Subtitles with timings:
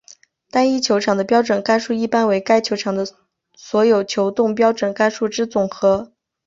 [0.49, 3.05] 单一球场的标准杆数一般为该球场的
[3.53, 6.11] 所有球洞标准杆数之总和。